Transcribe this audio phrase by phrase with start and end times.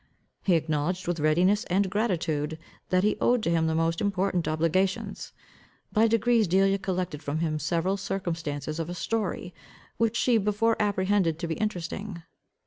[0.41, 2.57] He acknowledged with readiness and gratitude,
[2.89, 5.31] that he owed to him the most important obligations.
[5.93, 9.53] By degrees Delia collected from him several circumstances of a story,
[9.97, 12.23] which she before apprehended to be interesting.